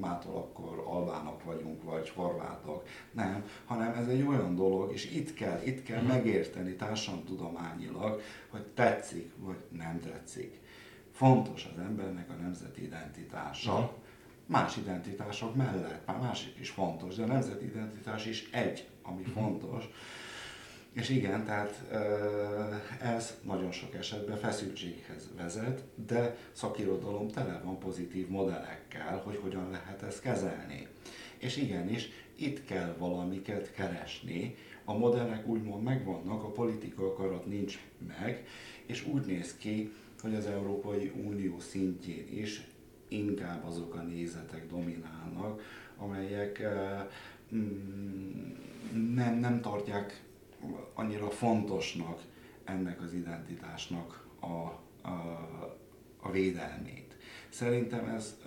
mától 0.00 0.36
akkor 0.36 0.82
albánok 0.86 1.44
vagyunk, 1.44 1.82
vagy 1.82 2.08
horvátok. 2.08 2.86
Nem, 3.10 3.44
hanem 3.64 3.94
ez 3.94 4.06
egy 4.06 4.22
olyan 4.22 4.54
dolog, 4.54 4.92
és 4.92 5.10
itt 5.10 5.34
kell, 5.34 5.60
itt 5.64 5.82
kell 5.82 6.02
uh-huh. 6.02 6.14
megérteni 6.14 6.74
társadalomtudományilag, 6.74 8.20
hogy 8.48 8.66
tetszik, 8.66 9.32
vagy 9.38 9.58
nem 9.70 10.00
tetszik. 10.00 10.60
Fontos 11.12 11.68
az 11.72 11.82
embernek 11.82 12.30
a 12.30 12.34
nemzeti 12.42 12.82
identitása. 12.82 13.72
Uh-huh. 13.72 13.90
Más 14.46 14.76
identitások 14.76 15.54
mellett, 15.54 16.06
már 16.06 16.18
másik 16.18 16.58
is 16.58 16.70
fontos, 16.70 17.14
de 17.14 17.22
a 17.22 17.26
nemzeti 17.26 17.64
identitás 17.64 18.26
is 18.26 18.48
egy, 18.50 18.88
ami 19.02 19.20
uh-huh. 19.20 19.34
fontos 19.34 19.84
és 20.94 21.08
igen, 21.08 21.44
tehát 21.44 21.84
ez 23.00 23.38
nagyon 23.42 23.72
sok 23.72 23.94
esetben 23.94 24.36
feszültséghez 24.36 25.28
vezet, 25.36 25.82
de 26.06 26.36
szakirodalom 26.52 27.28
tele 27.28 27.60
van 27.64 27.78
pozitív 27.78 28.28
modellekkel, 28.28 29.20
hogy 29.24 29.38
hogyan 29.42 29.70
lehet 29.70 30.02
ezt 30.02 30.20
kezelni. 30.20 30.86
És 31.38 31.56
igenis, 31.56 32.08
itt 32.36 32.64
kell 32.64 32.94
valamiket 32.98 33.72
keresni, 33.72 34.54
a 34.84 34.96
modellek 34.96 35.46
úgymond 35.46 35.82
megvannak, 35.82 36.42
a 36.42 36.50
politika 36.50 37.06
akarat 37.06 37.46
nincs 37.46 37.78
meg, 38.18 38.46
és 38.86 39.06
úgy 39.06 39.26
néz 39.26 39.56
ki, 39.56 39.92
hogy 40.20 40.34
az 40.34 40.46
Európai 40.46 41.12
Unió 41.24 41.60
szintjén 41.60 42.26
is 42.30 42.66
inkább 43.08 43.64
azok 43.64 43.94
a 43.94 44.02
nézetek 44.02 44.68
dominálnak, 44.68 45.62
amelyek 45.96 46.62
mm, 47.54 48.52
nem, 49.14 49.34
nem 49.34 49.60
tartják 49.60 50.22
annyira 50.94 51.30
fontosnak 51.30 52.22
ennek 52.64 53.02
az 53.02 53.12
identitásnak 53.12 54.26
a, 54.40 54.46
a, 55.08 55.10
a 56.20 56.30
védelmét. 56.30 57.16
Szerintem 57.48 58.08
ez 58.08 58.40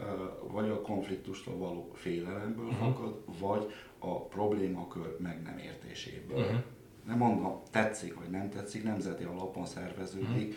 vagy 0.47 0.69
a 0.69 0.81
konfliktustól 0.81 1.57
való 1.57 1.91
félelemből 1.93 2.65
uh-huh. 2.65 2.87
fakad, 2.87 3.23
vagy 3.39 3.73
a 3.99 4.21
problémakör 4.21 5.17
meg 5.19 5.41
nem 5.41 5.57
értéséből. 5.57 6.37
Uh-huh. 6.37 6.59
Nem 7.05 7.17
mondom, 7.17 7.61
tetszik 7.71 8.15
vagy 8.15 8.29
nem 8.29 8.49
tetszik, 8.49 8.83
nemzeti 8.83 9.23
alapon 9.23 9.65
szerveződik. 9.65 10.27
Uh-huh. 10.27 10.53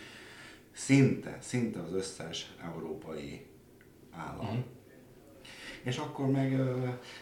Szinte, 0.72 1.36
szinte 1.40 1.80
az 1.80 1.92
összes 1.92 2.54
európai 2.64 3.46
állam. 4.10 4.46
Uh-huh. 4.46 4.64
És 5.82 5.98
akkor 5.98 6.26
meg 6.26 6.60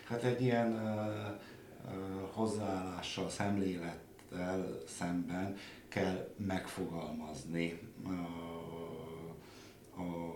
hát 0.04 0.23
egy 0.23 0.42
ilyen 0.42 0.80
hozzáállással, 2.33 3.28
szemlélet 3.28 3.99
helyzettel 4.37 4.79
szemben 4.87 5.57
kell 5.89 6.35
megfogalmazni 6.37 7.79
a, 8.05 8.09
a 10.01 10.35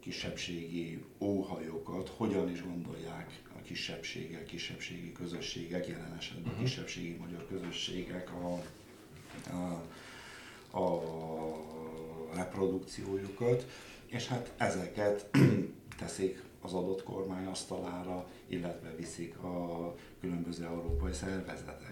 kisebbségi 0.00 1.04
óhajokat, 1.18 2.08
hogyan 2.08 2.50
is 2.50 2.62
gondolják 2.62 3.42
a 3.58 3.62
kisebbségek, 3.62 4.44
kisebbségi 4.44 5.12
közösségek, 5.12 5.86
jelen 5.86 6.16
esetben 6.18 6.52
uh-huh. 6.52 6.64
kisebbségi 6.64 7.16
magyar 7.20 7.46
közösségek 7.46 8.30
a, 8.32 8.62
a, 10.70 10.80
a 10.80 11.02
reprodukciójukat, 12.34 13.66
és 14.06 14.26
hát 14.26 14.52
ezeket 14.56 15.30
teszik 15.98 16.42
az 16.60 16.72
adott 16.72 17.02
kormány 17.02 17.46
asztalára, 17.46 18.26
illetve 18.46 18.94
viszik 18.96 19.38
a 19.38 19.94
különböző 20.20 20.64
európai 20.64 21.12
szervezetek. 21.12 21.89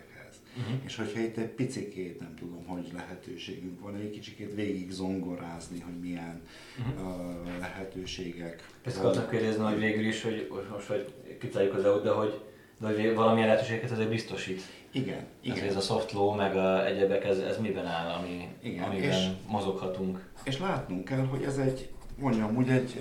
Uh-huh. 0.58 0.80
És 0.84 0.96
hogyha 0.96 1.20
itt 1.20 1.36
egy 1.36 1.48
picikét, 1.48 2.20
nem 2.20 2.34
tudom, 2.38 2.66
hogy 2.66 2.90
lehetőségünk 2.92 3.80
van, 3.80 3.94
egy 3.94 4.10
kicsikét 4.10 4.54
végig 4.54 4.90
zongorázni, 4.90 5.80
hogy 5.80 6.00
milyen 6.00 6.42
uh-huh. 6.78 7.18
uh, 7.18 7.58
lehetőségek. 7.58 8.68
Ezt 8.82 8.98
akartam 8.98 9.28
kérdezni, 9.28 9.62
hogy 9.64 9.78
végül 9.78 10.06
is, 10.06 10.22
hogy 10.22 10.50
most, 10.72 10.86
hogy 10.86 11.12
kicáljuk 11.40 11.74
az 11.74 11.84
EU, 11.84 12.02
de 12.02 12.10
hogy, 12.10 12.40
de 12.80 12.86
hogy 12.86 13.14
valamilyen 13.14 13.48
lehetőséget 13.48 13.90
azért 13.90 14.08
biztosít. 14.08 14.62
Igen. 14.90 15.26
igen. 15.40 15.68
Ez 15.68 15.76
a 15.76 15.80
soft 15.80 16.12
law, 16.12 16.34
meg 16.34 16.56
a 16.56 16.86
egyebek, 16.86 17.24
ez, 17.24 17.38
ez 17.38 17.60
miben 17.60 17.86
áll, 17.86 18.10
ami, 18.10 18.48
igen. 18.62 18.84
amiben 18.84 19.08
és, 19.08 19.26
mozoghatunk? 19.46 20.30
És 20.44 20.58
látnunk 20.58 21.04
kell, 21.04 21.24
hogy 21.24 21.42
ez 21.42 21.58
egy 21.58 21.88
mondjam 22.18 22.56
úgy, 22.56 22.68
egy, 22.68 22.98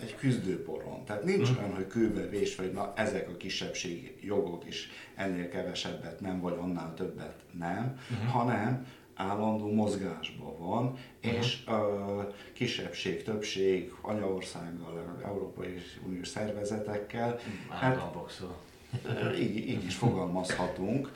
egy 0.00 0.16
küzdőporon. 0.16 1.04
Tehát 1.04 1.24
nincs 1.24 1.50
mm. 1.50 1.56
olyan, 1.58 1.74
hogy 1.74 1.86
kőbe 1.86 2.28
vés, 2.28 2.56
vagy 2.56 2.72
na 2.72 2.92
ezek 2.96 3.28
a 3.28 3.36
kisebbségi 3.36 4.16
jogok 4.20 4.66
is 4.66 4.88
ennél 5.14 5.48
kevesebbet 5.48 6.20
nem, 6.20 6.40
vagy 6.40 6.56
annál 6.60 6.94
többet 6.94 7.34
nem, 7.58 7.98
mm. 8.12 8.26
hanem 8.26 8.86
állandó 9.14 9.72
mozgásban 9.72 10.58
van, 10.58 10.84
uh-huh. 10.84 11.38
és 11.38 11.58
uh, 11.66 12.34
kisebbség, 12.52 13.22
többség, 13.22 13.92
anyaországgal, 14.00 15.20
Európai 15.24 15.82
Uniós 16.06 16.28
szervezetekkel. 16.28 17.38
Hát, 17.68 19.36
így, 19.38 19.56
így 19.56 19.84
is 19.84 19.94
fogalmazhatunk, 19.94 21.12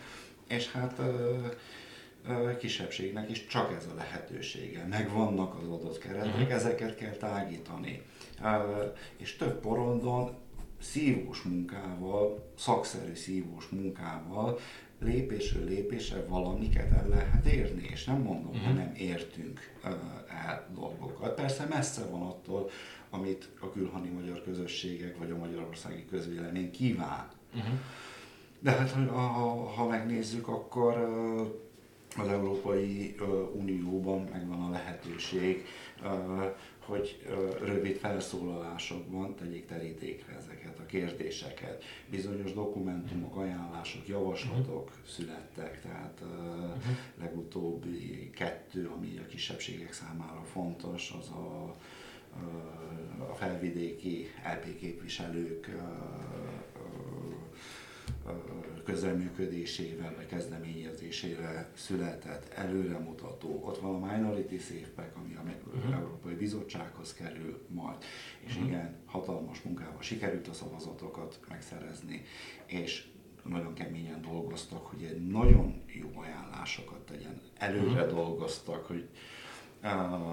és 0.48 0.72
hát 0.72 0.98
uh, 0.98 1.06
kisebbségnek 2.58 3.30
is 3.30 3.46
csak 3.46 3.72
ez 3.72 3.86
a 3.92 3.94
lehetősége. 3.94 4.86
Megvannak 4.86 5.54
az 5.54 5.68
adott 5.68 5.98
keretek, 5.98 6.34
uh-huh. 6.34 6.52
ezeket 6.52 6.94
kell 6.94 7.12
tágítani. 7.12 8.02
És 9.16 9.36
több 9.36 9.60
porondon 9.60 10.34
szívós 10.80 11.42
munkával, 11.42 12.52
szakszerű 12.56 13.14
szívós 13.14 13.68
munkával 13.68 14.58
lépésről 14.98 15.64
lépésre 15.64 16.24
valamiket 16.26 16.92
el 16.92 17.08
lehet 17.08 17.46
érni, 17.46 17.88
és 17.92 18.04
nem 18.04 18.22
mondom, 18.22 18.50
uh-huh. 18.50 18.64
hogy 18.64 18.74
nem 18.74 18.92
értünk 18.94 19.60
el 20.44 20.68
dolgokat. 20.74 21.34
Persze 21.34 21.66
messze 21.70 22.04
van 22.04 22.22
attól, 22.22 22.70
amit 23.10 23.48
a 23.60 23.70
külhani 23.70 24.08
magyar 24.08 24.42
közösségek 24.42 25.18
vagy 25.18 25.30
a 25.30 25.36
magyarországi 25.36 26.04
közvélemény 26.04 26.70
kíván. 26.70 27.28
Uh-huh. 27.54 27.74
De 28.58 28.70
hát 28.70 28.90
ha, 28.90 29.18
ha 29.64 29.86
megnézzük, 29.86 30.48
akkor 30.48 30.94
az 32.16 32.28
Európai 32.28 33.14
Unióban 33.52 34.28
megvan 34.32 34.60
a 34.60 34.70
lehetőség, 34.70 35.66
hogy 36.78 37.22
rövid 37.62 37.96
felszólalásokban 37.96 39.34
tegyék 39.34 39.66
terítékre 39.66 40.36
ezeket 40.36 40.78
a 40.78 40.86
kérdéseket. 40.86 41.84
Bizonyos 42.10 42.52
dokumentumok, 42.52 43.36
ajánlások, 43.36 44.08
javaslatok 44.08 44.88
uh-huh. 44.88 45.06
születtek, 45.06 45.80
tehát 45.80 46.20
uh-huh. 46.22 46.96
legutóbbi 47.20 48.30
kettő, 48.34 48.90
ami 48.96 49.18
a 49.18 49.26
kisebbségek 49.26 49.92
számára 49.92 50.42
fontos, 50.52 51.14
az 51.18 51.28
a, 51.28 51.74
a 53.30 53.34
felvidéki 53.34 54.26
LP 54.44 54.78
képviselők 54.78 55.70
közreműködésével 58.90 60.14
vagy 60.16 60.26
kezdeményezésére 60.26 61.70
született 61.74 62.52
előremutató. 62.52 63.62
Ott 63.64 63.78
van 63.78 64.02
a 64.02 64.12
Minority 64.12 64.58
Safe 64.58 65.12
ami 65.14 65.34
a 65.34 65.42
uh-huh. 65.74 65.94
Európai 65.94 66.34
Bizottsághoz 66.34 67.14
kerül 67.14 67.66
majd, 67.68 67.96
és 68.40 68.52
uh-huh. 68.52 68.68
igen, 68.68 68.96
hatalmas 69.04 69.62
munkával 69.62 70.02
sikerült 70.02 70.48
a 70.48 70.52
szavazatokat 70.52 71.40
megszerezni, 71.48 72.22
és 72.66 73.08
nagyon 73.44 73.74
keményen 73.74 74.22
dolgoztak, 74.22 74.86
hogy 74.86 75.02
egy 75.02 75.26
nagyon 75.26 75.82
jó 75.86 76.10
ajánlásokat 76.14 77.00
tegyen. 77.00 77.40
Előre 77.58 78.02
uh-huh. 78.02 78.08
dolgoztak, 78.08 78.86
hogy 78.86 79.08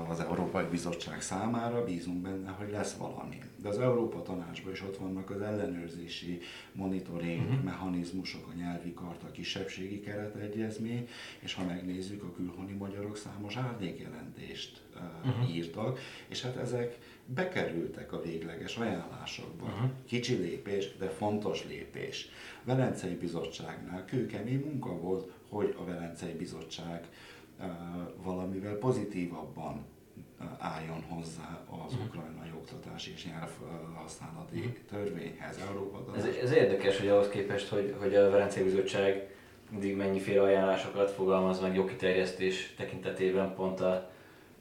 az 0.10 0.20
Európai 0.20 0.66
Bizottság 0.70 1.22
számára, 1.22 1.84
bízunk 1.84 2.22
benne, 2.22 2.50
hogy 2.50 2.72
lesz 2.72 2.94
valami. 2.94 3.38
De 3.62 3.68
az 3.68 3.80
Európa 3.80 4.22
Tanácsban 4.22 4.72
is 4.72 4.82
ott 4.82 4.98
vannak 4.98 5.30
az 5.30 5.42
ellenőrzési 5.42 6.40
monitoring 6.72 7.42
uh-huh. 7.42 7.64
mechanizmusok, 7.64 8.48
a 8.48 8.58
nyelvi 8.58 8.94
karta, 8.94 9.28
a 9.28 9.32
kisebbségi 9.32 10.00
keretegyezmény, 10.00 11.08
és 11.40 11.54
ha 11.54 11.64
megnézzük, 11.64 12.24
a 12.24 12.34
külhoni 12.36 12.72
magyarok 12.72 13.18
számos 13.18 13.56
árnyékjelentést 13.56 14.82
uh-huh. 15.26 15.56
írtak, 15.56 16.00
és 16.28 16.42
hát 16.42 16.56
ezek 16.56 16.98
bekerültek 17.26 18.14
a 18.14 18.22
végleges 18.22 18.78
ajánlásokba. 18.78 19.66
Uh-huh. 19.66 19.90
Kicsi 20.06 20.36
lépés, 20.36 20.98
de 20.98 21.10
fontos 21.10 21.66
lépés. 21.66 22.30
A 22.64 22.66
Velencei 22.66 23.16
Bizottságnál 23.16 24.06
kőkemény 24.06 24.64
munka 24.66 24.98
volt, 24.98 25.32
hogy 25.50 25.76
a 25.80 25.86
Velencei 25.86 26.34
Bizottság 26.34 27.08
valamivel 28.24 28.76
pozitívabban 28.76 29.86
álljon 30.58 31.02
hozzá 31.02 31.60
az 31.70 31.94
uh-huh. 31.94 32.08
ukrajnai 32.08 32.52
oktatási 32.56 33.12
és 33.12 33.26
nyelvhasználati 33.26 34.58
uh-huh. 34.58 34.74
törvényhez, 34.90 35.58
Európa. 35.68 36.18
Ez, 36.18 36.26
ez 36.26 36.52
érdekes, 36.52 36.98
hogy 36.98 37.08
ahhoz 37.08 37.30
képest, 37.30 37.70
hogy, 37.70 37.96
hogy 38.00 38.16
a 38.16 38.30
Velencei 38.30 38.64
Bizottság 38.64 39.36
mindig 39.70 39.96
mennyiféle 39.96 40.42
ajánlásokat 40.42 41.12
fogalmaz 41.12 41.62
meg 41.62 41.76
jogkiterjesztés 41.76 42.74
tekintetében, 42.78 43.54
pont 43.56 43.80
a, 43.80 44.12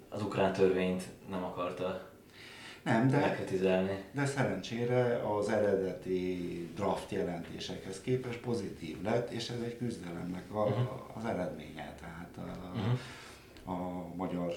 az 0.08 0.22
ukrán 0.22 0.52
törvényt 0.52 1.02
nem 1.30 1.44
akarta 1.44 2.10
nem, 2.86 3.08
de, 3.08 3.44
de 4.12 4.26
szerencsére 4.26 5.22
az 5.36 5.48
eredeti 5.48 6.68
draft 6.74 7.10
jelentésekhez 7.10 8.00
képest 8.00 8.38
pozitív 8.38 9.02
lett, 9.02 9.30
és 9.30 9.48
ez 9.48 9.60
egy 9.60 9.76
küzdelemnek 9.76 10.54
a, 10.54 10.62
uh-huh. 10.62 11.16
az 11.16 11.24
eredménye. 11.24 11.94
Tehát 12.00 12.36
a, 12.36 12.70
uh-huh. 12.74 13.78
a 13.78 14.06
magyar 14.16 14.52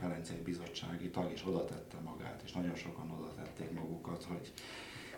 Velencei 0.00 0.42
Bizottsági 0.44 1.08
tag 1.10 1.32
is 1.32 1.46
oda 1.46 1.64
tette 1.64 1.96
magát, 2.04 2.40
és 2.44 2.52
nagyon 2.52 2.74
sokan 2.74 3.10
oda 3.10 3.34
tették 3.34 3.70
magukat, 3.72 4.24
hogy 4.24 4.52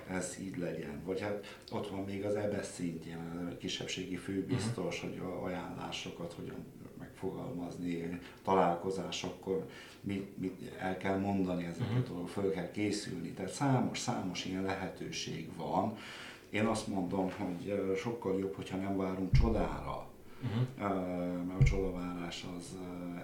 ez 0.09 0.37
így 0.41 0.57
legyen. 0.57 1.03
Vagy 1.05 1.21
hát 1.21 1.59
ott 1.73 1.89
van 1.89 2.05
még 2.05 2.25
az 2.25 2.35
EBS 2.35 2.67
szintjén, 2.67 3.51
a 3.53 3.57
kisebbségi 3.57 4.17
főbiztos, 4.17 5.03
uh-huh. 5.03 5.21
hogy 5.21 5.33
a 5.33 5.45
ajánlásokat 5.45 6.33
hogyan 6.33 6.67
megfogalmazni, 7.25 8.21
találkozásokkor 8.43 9.67
mit, 10.01 10.39
mit 10.39 10.73
el 10.79 10.97
kell 10.97 11.19
mondani 11.19 11.65
ezeket, 11.65 12.09
uh-huh. 12.09 12.29
föl 12.29 12.51
kell 12.51 12.71
készülni. 12.71 13.31
Tehát 13.31 13.53
számos, 13.53 13.99
számos 13.99 14.45
ilyen 14.45 14.63
lehetőség 14.63 15.49
van. 15.57 15.97
Én 16.51 16.65
azt 16.65 16.87
mondom, 16.87 17.31
hogy 17.31 17.95
sokkal 17.97 18.39
jobb, 18.39 18.55
hogyha 18.55 18.77
nem 18.77 18.97
várunk 18.97 19.33
csodára, 19.33 20.07
uh-huh. 20.43 21.47
mert 21.47 21.61
a 21.61 21.65
csodavárás 21.65 22.47
az 22.59 22.77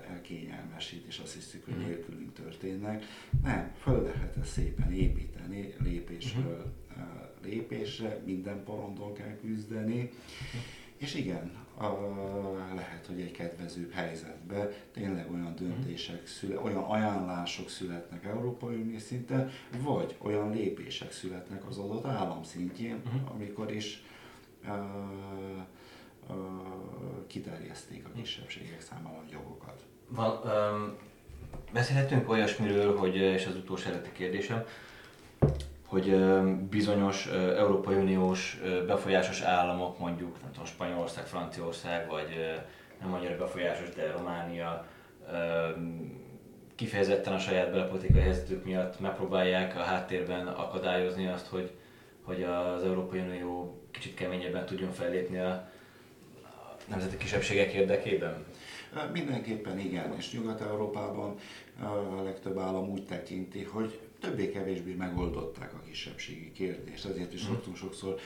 elkényelmesít, 0.08 1.06
és 1.06 1.18
azt 1.18 1.34
hiszük, 1.34 1.64
hogy 1.64 1.74
uh-huh. 1.74 1.88
nélkülünk 1.88 2.32
történnek. 2.32 3.04
Nem, 3.42 3.72
föl 3.82 4.02
lehet 4.02 4.36
ezt 4.36 4.52
szépen 4.52 4.92
építeni 4.92 5.74
lépésről 5.82 6.72
uh-huh. 6.88 7.04
lépésre, 7.42 8.22
minden 8.24 8.64
porondon 8.64 9.12
kell 9.12 9.36
küzdeni. 9.40 10.00
Uh-huh 10.00 10.62
és 11.00 11.14
igen, 11.14 11.50
a, 11.80 12.74
lehet, 12.74 13.06
hogy 13.06 13.20
egy 13.20 13.30
kedvezőbb 13.30 13.92
helyzetben 13.92 14.70
tényleg 14.92 15.30
olyan 15.30 15.54
döntések, 15.54 16.26
szüle, 16.26 16.60
olyan 16.60 16.82
ajánlások 16.82 17.68
születnek 17.68 18.24
Európai 18.24 18.74
Unió 18.74 18.98
szinten, 18.98 19.50
vagy 19.78 20.16
olyan 20.18 20.50
lépések 20.50 21.12
születnek 21.12 21.68
az 21.68 21.78
adott 21.78 22.04
állam 22.04 22.42
szintjén, 22.42 23.02
uh-huh. 23.06 23.34
amikor 23.34 23.72
is 23.72 24.02
uh, 24.64 24.74
uh, 26.28 26.36
kiterjeszték 27.26 28.06
a 28.06 28.10
kisebbségek 28.16 28.80
számára 28.80 29.16
a 29.16 29.24
jogokat. 29.32 29.84
Van, 30.08 30.40
um, 30.44 30.96
beszélhetünk 31.72 32.30
olyasmiről, 32.30 32.96
hogy, 32.96 33.16
és 33.16 33.46
az 33.46 33.56
utolsó 33.56 33.88
eredeti 33.88 34.12
kérdésem, 34.12 34.64
hogy 35.90 36.16
bizonyos 36.68 37.26
Európai 37.56 37.94
Uniós 37.94 38.60
befolyásos 38.86 39.40
államok, 39.40 39.98
mondjuk 39.98 40.40
nem 40.42 40.50
tudom, 40.50 40.66
Spanyolország, 40.66 41.26
Franciaország, 41.26 42.08
vagy 42.08 42.28
nem 43.00 43.12
annyira 43.12 43.36
befolyásos, 43.36 43.88
de 43.88 44.10
Románia 44.10 44.86
kifejezetten 46.74 47.32
a 47.32 47.38
saját 47.38 47.72
belpolitikai 47.72 48.20
helyzetük 48.20 48.64
miatt 48.64 49.00
megpróbálják 49.00 49.76
a 49.76 49.80
háttérben 49.82 50.46
akadályozni 50.46 51.26
azt, 51.26 51.46
hogy, 51.46 51.70
hogy 52.22 52.42
az 52.42 52.82
Európai 52.82 53.20
Unió 53.20 53.80
kicsit 53.90 54.14
keményebben 54.14 54.66
tudjon 54.66 54.92
fellépni 54.92 55.38
a 55.38 55.68
nemzeti 56.88 57.16
kisebbségek 57.16 57.72
érdekében? 57.72 58.44
Mindenképpen 59.12 59.78
igen, 59.78 60.14
és 60.16 60.32
Nyugat-Európában 60.32 61.34
a 62.18 62.22
legtöbb 62.22 62.58
állam 62.58 62.88
úgy 62.88 63.04
tekinti, 63.04 63.64
hogy 63.64 64.09
többé-kevésbé 64.20 64.94
megoldották 64.94 65.74
a 65.74 65.80
kisebbségi 65.86 66.52
kérdést. 66.52 67.04
Ezért 67.04 67.32
is 67.32 67.42
mhm. 67.42 67.52
szoktunk 67.52 67.76
sokszor 67.76 68.20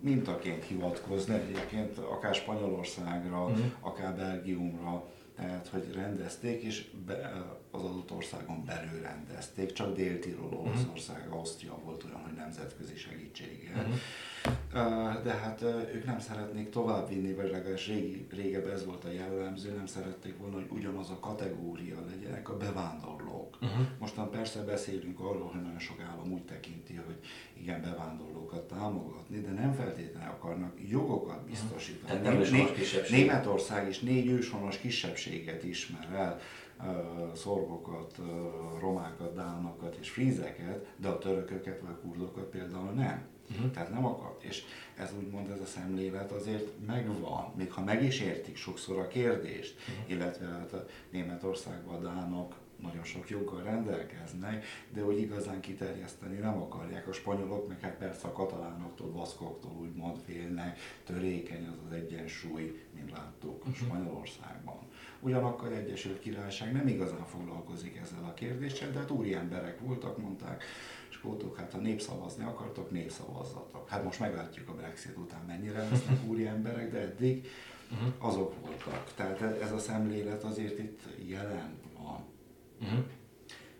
mintaként 0.00 0.64
hivatkozni 0.64 1.34
egyébként 1.34 1.98
akár 1.98 2.34
Spanyolországra, 2.34 3.48
mm. 3.48 3.52
akár 3.80 4.16
Belgiumra, 4.16 5.04
tehát 5.36 5.68
hogy 5.68 5.84
rendezték, 5.94 6.62
és 6.62 6.84
be, 7.06 7.46
az 7.70 7.82
adott 7.82 8.10
országon 8.10 8.64
belül 8.64 9.00
rendezték, 9.02 9.72
csak 9.72 9.94
Dél-Tirol, 9.94 10.50
mhm. 10.50 10.54
Olaszország, 10.54 11.18
uh-huh. 11.18 11.34
Ausztria 11.34 11.78
volt 11.84 12.04
olyan, 12.04 12.22
hogy 12.22 12.32
nemzetközi 12.32 12.96
segítséggel. 12.96 13.74
Uh-huh. 13.76 13.94
De 15.22 15.32
hát 15.32 15.62
ők 15.94 16.04
nem 16.04 16.18
szeretnék 16.18 16.70
továbbvinni, 16.70 17.34
vagy 17.34 17.50
legalábbis 17.50 17.86
régi, 17.86 18.26
régebb 18.30 18.66
ez 18.66 18.84
volt 18.84 19.04
a 19.04 19.10
jellemző, 19.10 19.72
nem 19.76 19.86
szerették 19.86 20.38
volna, 20.38 20.54
hogy 20.54 20.66
ugyanaz 20.70 21.10
a 21.10 21.18
kategória 21.18 22.04
legyenek 22.10 22.48
a 22.48 22.56
bevándorlók. 22.56 23.58
Uh-huh. 23.60 23.86
Mostan 23.98 24.30
persze 24.30 24.62
beszélünk 24.62 25.20
arról, 25.20 25.50
hogy 25.52 25.62
nagyon 25.62 25.78
sok 25.78 26.00
állam 26.00 26.32
úgy 26.32 26.44
tekinti, 26.44 26.94
hogy 26.94 27.18
igen, 27.60 27.80
bevándorlókat 27.80 28.68
támogatni, 28.68 29.40
de 29.40 29.50
nem 29.50 29.72
feltétlenül 29.74 30.30
akarnak 30.30 30.72
jogokat 30.88 31.44
biztosítani. 31.44 32.28
Uh-huh. 32.28 32.50
Né- 32.50 33.10
Németország 33.10 33.88
is 33.88 33.98
négy 34.00 34.26
őshonos 34.26 34.78
kisebbséget 34.78 35.64
ismer 35.64 36.08
el, 36.12 36.40
szorgokat, 37.34 38.20
romákat, 38.80 39.34
dánokat 39.34 39.96
és 40.00 40.10
frízeket, 40.10 40.86
de 40.96 41.08
a 41.08 41.18
törököket 41.18 41.80
vagy 41.80 41.90
a 41.90 42.00
kurdokat 42.00 42.44
például 42.44 42.90
nem. 42.90 43.34
Uh-huh. 43.50 43.70
Tehát 43.70 43.90
nem 43.90 44.06
akart. 44.06 44.42
És 44.42 44.64
ez 44.96 45.12
úgymond 45.18 45.50
ez 45.50 45.60
a 45.60 45.66
szemlélet 45.66 46.32
azért 46.32 46.86
megvan, 46.86 47.52
még 47.56 47.72
ha 47.72 47.84
meg 47.84 48.02
is 48.02 48.20
értik 48.20 48.56
sokszor 48.56 48.98
a 48.98 49.08
kérdést, 49.08 49.76
uh-huh. 49.78 50.10
illetve 50.10 50.46
hát 50.46 50.72
a 50.72 50.86
Németországban 51.10 51.94
a 51.94 52.08
dánok 52.08 52.54
nagyon 52.82 53.04
sok 53.04 53.30
joggal 53.30 53.62
rendelkeznek, 53.62 54.64
de 54.92 55.02
hogy 55.02 55.18
igazán 55.18 55.60
kiterjeszteni 55.60 56.38
nem 56.38 56.62
akarják. 56.62 57.08
A 57.08 57.12
spanyolok, 57.12 57.68
meg 57.68 57.80
hát 57.80 57.96
persze 57.96 58.28
a 58.28 58.32
katalánoktól, 58.32 59.10
baszkoktól 59.10 59.72
úgymond 59.80 60.18
félnek, 60.26 60.78
törékeny 61.04 61.66
az 61.66 61.78
az 61.86 61.92
egyensúly, 61.92 62.82
mint 62.94 63.10
láttuk 63.10 63.58
uh-huh. 63.58 63.74
Spanyolországban. 63.74 64.78
Ugyanakkor 65.20 65.72
Egyesült 65.72 66.18
Királyság 66.18 66.72
nem 66.72 66.88
igazán 66.88 67.26
foglalkozik 67.26 67.96
ezzel 68.02 68.24
a 68.24 68.34
kérdéssel, 68.34 68.90
de 68.90 68.98
hát 68.98 69.10
úri 69.10 69.34
emberek 69.34 69.80
voltak, 69.80 70.18
mondták, 70.18 70.64
skótok, 71.08 71.56
hát 71.56 71.72
ha 71.72 71.78
népszavazni 71.78 72.44
akartok, 72.44 72.90
népszavazzatok. 72.90 73.88
Hát 73.88 74.04
most 74.04 74.20
meglátjuk 74.20 74.68
a 74.68 74.74
Brexit 74.74 75.16
után 75.16 75.44
mennyire 75.46 75.88
lesznek 75.90 76.18
úri 76.30 76.46
emberek, 76.46 76.92
de 76.92 76.98
eddig 76.98 77.48
uh-huh. 77.92 78.28
azok 78.28 78.54
voltak. 78.60 79.12
Tehát 79.14 79.40
ez 79.62 79.72
a 79.72 79.78
szemlélet 79.78 80.44
azért 80.44 80.78
itt 80.78 81.00
jelen 81.28 81.78
van. 81.98 82.24
Uh-huh. 82.82 83.04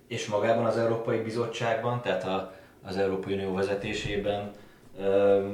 És 0.07 0.27
magában 0.27 0.65
az 0.65 0.77
Európai 0.77 1.21
Bizottságban, 1.21 2.03
tehát 2.03 2.25
a, 2.25 2.55
az 2.83 2.97
Európai 2.97 3.33
Unió 3.33 3.55
vezetésében 3.55 4.51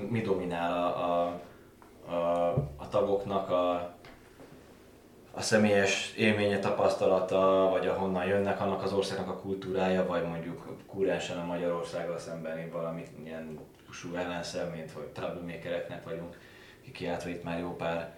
mi 0.08 0.20
dominál 0.20 0.72
a, 0.72 1.02
a, 1.04 1.40
a, 2.12 2.48
a 2.76 2.88
tagoknak 2.88 3.50
a 3.50 3.91
a 5.34 5.40
személyes 5.40 6.14
élménye, 6.16 6.58
tapasztalata, 6.58 7.68
vagy 7.70 7.86
ahonnan 7.86 8.26
jönnek, 8.26 8.60
annak 8.60 8.82
az 8.82 8.92
országnak 8.92 9.28
a 9.28 9.40
kultúrája, 9.40 10.06
vagy 10.06 10.26
mondjuk 10.26 10.76
kúrásan 10.86 11.38
a 11.38 11.44
Magyarországgal 11.44 12.18
szembeni 12.18 12.70
valamit 12.70 13.08
ilyen 13.24 13.58
típusú 13.76 14.14
ellenszem, 14.14 14.70
mint 14.70 14.90
hogy 14.90 15.04
troublemakereknek 15.04 16.04
vagyunk 16.04 16.36
kikiáltva 16.84 17.28
itt 17.28 17.42
már 17.42 17.58
jó 17.58 17.76
pár 17.76 18.14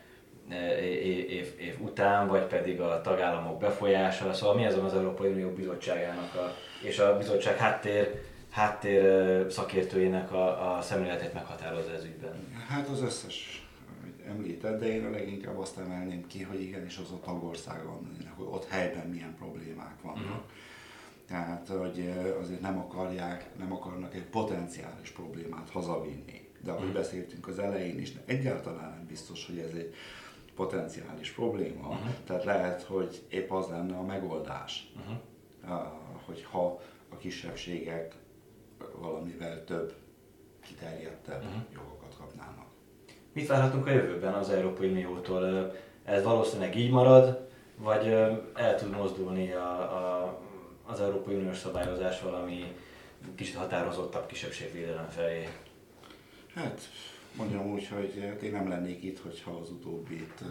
e, 0.49 0.79
év, 0.79 1.31
év, 1.31 1.55
év 1.59 1.81
után, 1.81 2.29
vagy 2.29 2.43
pedig 2.43 2.81
a 2.81 3.01
tagállamok 3.01 3.59
befolyása. 3.59 4.33
Szóval 4.33 4.55
mi 4.55 4.67
az 4.67 4.79
az 4.85 4.95
Európai 4.95 5.31
Unió 5.31 5.51
bizottságának 5.51 6.35
a, 6.35 6.55
és 6.83 6.99
a 6.99 7.17
bizottság 7.17 7.57
háttér, 7.57 8.21
háttér 8.51 9.53
szakértőjének 9.53 10.33
a, 10.33 10.77
a 10.77 10.83
szemléletét 10.83 11.33
meghatározza 11.33 11.93
ez 11.93 12.05
ügyben? 12.05 12.65
Hát 12.69 12.89
az 12.89 13.03
összes 13.03 13.64
említett, 14.29 14.81
de 14.81 14.87
én 14.87 15.05
a 15.05 15.11
leginkább 15.11 15.59
azt 15.59 15.79
emelném 15.79 16.27
ki, 16.27 16.43
hogy 16.43 16.61
igenis 16.61 16.99
az 16.99 17.11
a 17.11 17.21
tagország 17.21 17.85
van, 17.85 18.17
hogy 18.37 18.47
ott 18.51 18.69
helyben 18.69 19.07
milyen 19.07 19.35
problémák 19.35 20.01
vannak. 20.03 20.25
Uh-huh. 20.25 20.43
Tehát, 21.27 21.69
hogy 21.69 22.13
azért 22.41 22.61
nem 22.61 22.79
akarják, 22.79 23.51
nem 23.59 23.73
akarnak 23.73 24.15
egy 24.15 24.25
potenciális 24.25 25.11
problémát 25.11 25.71
hazavinni. 25.71 26.49
De 26.61 26.71
ahogy 26.71 26.83
uh-huh. 26.83 27.01
beszéltünk 27.01 27.49
az 27.49 27.59
elején 27.59 28.01
is, 28.01 28.13
egyáltalán 28.25 28.91
nem 28.91 29.07
biztos, 29.07 29.47
hogy 29.47 29.59
ez 29.59 29.73
egy 29.75 29.95
potenciális 30.55 31.31
probléma. 31.31 31.89
Uh-huh. 31.89 32.09
Tehát 32.27 32.45
lehet, 32.45 32.83
hogy 32.83 33.25
épp 33.29 33.51
az 33.51 33.69
lenne 33.69 33.97
a 33.97 34.03
megoldás, 34.03 34.93
uh-huh. 34.97 35.87
hogyha 36.25 36.81
a 37.09 37.17
kisebbségek 37.17 38.15
valamivel 38.97 39.65
több 39.65 39.95
kiterjedtebb 40.61 41.43
uh-huh. 41.43 41.63
jogokat 41.75 42.17
kapnának. 42.19 42.74
Mit 43.35 43.47
várhatunk 43.47 43.87
a 43.87 43.91
jövőben 43.91 44.33
az 44.35 44.51
Európai 44.51 44.89
Uniótól? 44.89 45.75
Ez 46.05 46.23
valószínűleg 46.23 46.77
így 46.77 46.91
marad, 46.91 47.49
vagy 47.77 48.07
el 48.55 48.77
tud 48.79 48.91
mozdulni 48.91 49.53
a, 49.53 49.79
a, 49.79 50.41
az 50.87 51.01
Európai 51.01 51.35
Uniós 51.35 51.57
szabályozás 51.57 52.21
valami 52.21 52.73
kicsit 53.35 53.55
határozottabb 53.55 54.27
kisebbségvédelem 54.27 55.09
felé? 55.09 55.49
Hát 56.55 56.81
mondjam 57.37 57.73
úgy, 57.73 57.89
hogy 57.89 58.37
én 58.43 58.53
nem 58.53 58.69
lennék 58.69 59.03
itt, 59.03 59.19
hogyha 59.19 59.51
az 59.51 59.71
utóbbit 59.71 60.45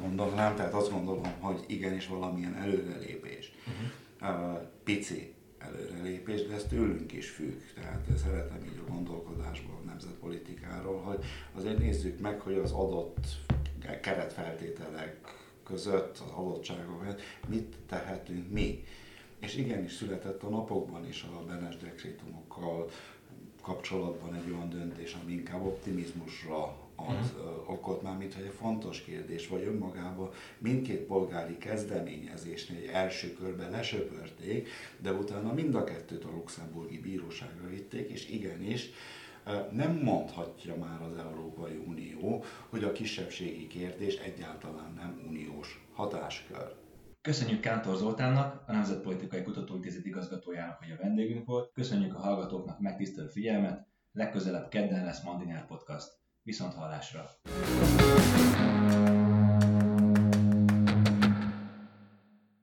gondolnám, 0.00 0.56
tehát 0.56 0.74
azt 0.74 0.90
gondolom, 0.90 1.34
hogy 1.40 1.64
igenis 1.66 2.06
valamilyen 2.06 2.54
előrelépés. 2.54 3.52
Uh-huh. 4.20 4.58
Pici 4.84 5.33
előrelépés, 5.66 6.46
de 6.46 6.54
ez 6.54 6.64
tőlünk 6.64 7.12
is 7.12 7.30
függ. 7.30 7.60
Tehát 7.74 8.06
szeretem 8.16 8.64
így 8.64 8.80
a 8.86 8.90
gondolkodásból, 8.90 9.78
a 9.82 9.86
nemzetpolitikáról, 9.86 11.00
hogy 11.00 11.24
azért 11.54 11.78
nézzük 11.78 12.20
meg, 12.20 12.40
hogy 12.40 12.54
az 12.54 12.72
adott 12.72 13.26
keretfeltételek 14.00 15.16
között, 15.64 16.18
az 16.18 16.30
adottságok 16.34 17.04
mit 17.48 17.76
tehetünk 17.88 18.50
mi. 18.50 18.84
És 19.38 19.56
igenis 19.56 19.92
született 19.92 20.42
a 20.42 20.48
napokban 20.48 21.06
is 21.06 21.22
a 21.22 21.44
Benes 21.44 21.76
dekrétumokkal 21.76 22.90
kapcsolatban 23.64 24.34
egy 24.34 24.50
olyan 24.50 24.70
döntés, 24.70 25.16
ami 25.22 25.32
inkább 25.32 25.64
optimizmusra 25.64 26.62
ad 26.96 27.14
uh-huh. 27.14 27.70
okot, 27.70 28.02
már 28.02 28.16
mint 28.16 28.34
hogy 28.34 28.44
egy 28.44 28.54
fontos 28.58 29.00
kérdés, 29.00 29.48
vagy 29.48 29.62
önmagában 29.62 30.30
mindkét 30.58 31.00
polgári 31.00 31.58
kezdeményezésnél 31.58 32.78
egy 32.78 32.88
első 32.92 33.32
körben 33.32 33.70
lesöpörték, 33.70 34.68
de 34.98 35.12
utána 35.12 35.52
mind 35.52 35.74
a 35.74 35.84
kettőt 35.84 36.24
a 36.24 36.30
luxemburgi 36.30 36.98
bíróságra 36.98 37.68
vitték, 37.68 38.10
és 38.10 38.28
igenis 38.28 38.90
nem 39.70 40.00
mondhatja 40.02 40.76
már 40.76 41.02
az 41.02 41.16
Európai 41.16 41.82
Unió, 41.86 42.44
hogy 42.68 42.84
a 42.84 42.92
kisebbségi 42.92 43.66
kérdés 43.66 44.16
egyáltalán 44.16 44.92
nem 44.96 45.22
uniós 45.28 45.84
hatáskör. 45.92 46.74
Köszönjük 47.24 47.60
Kántor 47.60 47.96
Zoltánnak, 47.96 48.62
a 48.66 48.72
Nemzetpolitikai 48.72 49.42
Kutatóintézet 49.42 50.04
igazgatójának, 50.04 50.78
hogy 50.78 50.90
a 50.90 51.02
vendégünk 51.02 51.46
volt. 51.46 51.72
Köszönjük 51.72 52.14
a 52.14 52.18
hallgatóknak 52.18 52.80
megtisztelő 52.80 53.28
figyelmet. 53.28 53.86
Legközelebb 54.12 54.68
kedden 54.68 55.04
lesz 55.04 55.22
Mandinár 55.22 55.66
Podcast. 55.66 56.08
Viszont 56.42 56.74
hallásra! 56.74 57.30